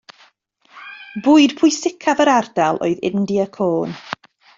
[1.27, 3.95] Bwyd pwysicaf yr ardal oedd India corn.